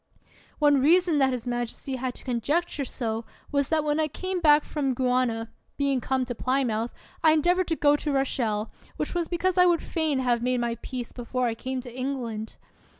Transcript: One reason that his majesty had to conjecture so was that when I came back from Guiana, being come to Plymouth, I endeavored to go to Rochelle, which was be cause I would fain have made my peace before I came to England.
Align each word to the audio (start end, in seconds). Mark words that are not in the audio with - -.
One 0.57 0.81
reason 0.81 1.19
that 1.19 1.31
his 1.31 1.45
majesty 1.45 1.97
had 1.97 2.15
to 2.15 2.23
conjecture 2.23 2.83
so 2.85 3.23
was 3.51 3.69
that 3.69 3.83
when 3.83 3.99
I 3.99 4.07
came 4.07 4.39
back 4.39 4.63
from 4.63 4.95
Guiana, 4.95 5.51
being 5.77 6.01
come 6.01 6.25
to 6.25 6.33
Plymouth, 6.33 6.91
I 7.23 7.33
endeavored 7.33 7.67
to 7.67 7.75
go 7.75 7.95
to 7.97 8.11
Rochelle, 8.11 8.71
which 8.97 9.13
was 9.13 9.27
be 9.27 9.37
cause 9.37 9.59
I 9.59 9.67
would 9.67 9.83
fain 9.83 10.17
have 10.17 10.41
made 10.41 10.59
my 10.59 10.73
peace 10.81 11.11
before 11.11 11.45
I 11.45 11.53
came 11.53 11.81
to 11.81 11.95
England. 11.95 12.55